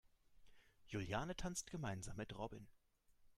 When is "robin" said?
2.35-2.67